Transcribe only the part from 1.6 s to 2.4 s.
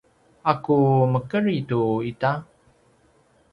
tu ita?